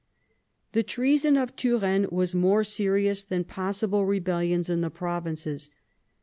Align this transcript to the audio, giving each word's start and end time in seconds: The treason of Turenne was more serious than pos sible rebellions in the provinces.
The 0.71 0.81
treason 0.81 1.37
of 1.37 1.55
Turenne 1.55 2.07
was 2.09 2.33
more 2.33 2.63
serious 2.63 3.21
than 3.21 3.43
pos 3.43 3.83
sible 3.83 4.07
rebellions 4.07 4.67
in 4.67 4.81
the 4.81 4.89
provinces. 4.89 5.69